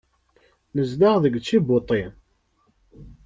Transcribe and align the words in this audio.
Nezdeɣ 0.75 1.15
deg 1.23 1.35
Ǧibuti. 1.47 2.03